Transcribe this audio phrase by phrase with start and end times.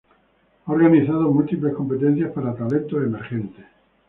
[0.65, 3.65] Ha organizado múltiples competencias para talentos emergentes.